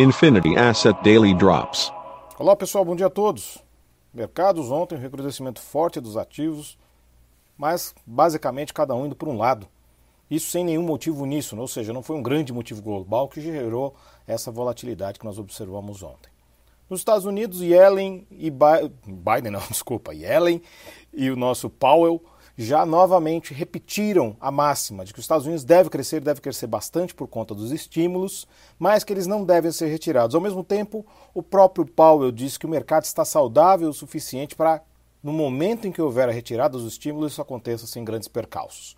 [0.00, 1.92] Infinity Asset Daily Drops.
[2.38, 3.62] Olá pessoal, bom dia a todos.
[4.14, 6.78] Mercados ontem, um recrudescimento forte dos ativos,
[7.54, 9.68] mas basicamente cada um indo por um lado.
[10.30, 13.94] Isso sem nenhum motivo nisso, ou seja, não foi um grande motivo global que gerou
[14.26, 16.32] essa volatilidade que nós observamos ontem.
[16.88, 20.62] Nos Estados Unidos, Yellen e Biden, não, desculpa, Yellen
[21.12, 22.22] e o nosso Powell
[22.64, 27.14] já novamente repetiram a máxima de que os Estados Unidos deve crescer, deve crescer bastante
[27.14, 28.46] por conta dos estímulos,
[28.78, 30.34] mas que eles não devem ser retirados.
[30.34, 34.82] Ao mesmo tempo, o próprio Powell disse que o mercado está saudável o suficiente para,
[35.22, 38.94] no momento em que houver a retirada dos estímulos, isso aconteça sem grandes percalços.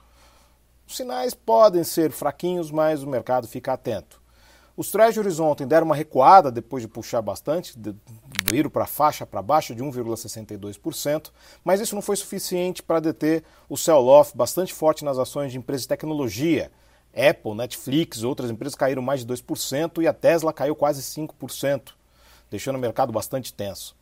[0.86, 4.20] Os sinais podem ser fraquinhos, mas o mercado fica atento.
[4.76, 7.78] Os treasuries ontem deram uma recuada depois de puxar bastante,
[8.52, 11.30] viram para a faixa para baixo de 1,62%,
[11.64, 15.82] mas isso não foi suficiente para deter o sell-off bastante forte nas ações de empresas
[15.82, 16.70] de tecnologia.
[17.14, 21.92] Apple, Netflix, outras empresas caíram mais de 2% e a Tesla caiu quase 5%,
[22.50, 23.96] deixando o mercado bastante tenso.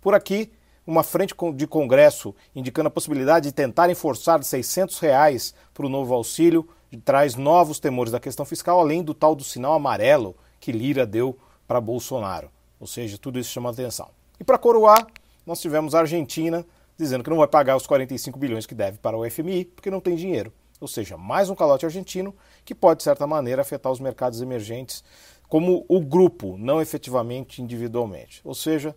[0.00, 0.50] Por aqui,
[0.86, 6.14] uma frente de Congresso indicando a possibilidade de tentarem forçar 600 reais para o novo
[6.14, 6.66] auxílio,
[7.04, 11.38] traz novos temores da questão fiscal, além do tal do sinal amarelo que Lira deu
[11.68, 12.50] para Bolsonaro.
[12.80, 14.08] Ou seja, tudo isso chama atenção.
[14.40, 15.06] E para coroar,
[15.46, 19.16] nós tivemos a Argentina dizendo que não vai pagar os 45 bilhões que deve para
[19.16, 20.52] o FMI, porque não tem dinheiro.
[20.80, 25.04] Ou seja, mais um calote argentino que pode, de certa maneira, afetar os mercados emergentes
[25.48, 28.40] como o grupo, não efetivamente individualmente.
[28.44, 28.96] Ou seja,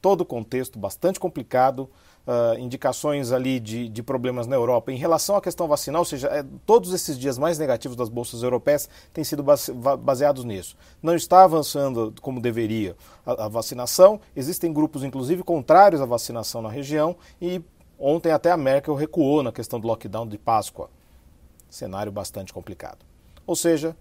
[0.00, 1.88] todo o contexto bastante complicado,
[2.26, 4.92] uh, indicações ali de, de, problemas na Europa.
[4.92, 8.42] Em relação à questão vacinal, ou seja, é, todos esses dias mais negativos das bolsas
[8.42, 9.44] europeias têm sido
[9.98, 10.76] baseados nisso.
[11.02, 16.68] Não está avançando como deveria a, a vacinação, existem grupos, inclusive, contrários à vacinação na
[16.68, 17.62] região e
[17.98, 20.90] ontem até a Merkel recuou na questão do lockdown de Páscoa.
[21.68, 23.04] Cenário bastante complicado.
[23.46, 23.96] Ou seja,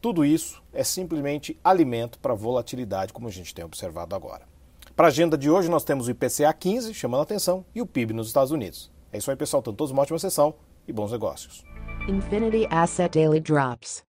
[0.00, 4.55] tudo isso é simplesmente alimento para volatilidade, como a gente tem observado agora.
[4.96, 7.86] Para a agenda de hoje, nós temos o IPCA 15, chamando a atenção, e o
[7.86, 8.90] PIB nos Estados Unidos.
[9.12, 9.60] É isso aí, pessoal.
[9.60, 10.54] Então, todos uma ótima sessão
[10.88, 11.62] e bons negócios.
[12.08, 14.02] Infinity Asset Daily Drops.